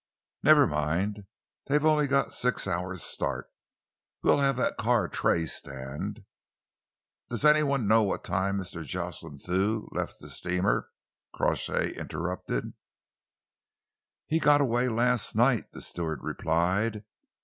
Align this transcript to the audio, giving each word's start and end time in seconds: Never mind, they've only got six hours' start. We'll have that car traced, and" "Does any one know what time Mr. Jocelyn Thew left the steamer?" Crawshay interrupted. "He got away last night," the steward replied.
Never 0.41 0.65
mind, 0.65 1.27
they've 1.67 1.85
only 1.85 2.07
got 2.07 2.33
six 2.33 2.65
hours' 2.65 3.03
start. 3.03 3.45
We'll 4.23 4.39
have 4.39 4.57
that 4.57 4.75
car 4.75 5.07
traced, 5.07 5.67
and" 5.67 6.25
"Does 7.29 7.45
any 7.45 7.61
one 7.61 7.87
know 7.87 8.01
what 8.01 8.23
time 8.23 8.57
Mr. 8.57 8.83
Jocelyn 8.83 9.37
Thew 9.37 9.87
left 9.91 10.17
the 10.19 10.31
steamer?" 10.31 10.89
Crawshay 11.35 11.93
interrupted. 11.95 12.73
"He 14.25 14.39
got 14.39 14.59
away 14.59 14.89
last 14.89 15.35
night," 15.35 15.71
the 15.71 15.81
steward 15.83 16.23
replied. 16.23 17.03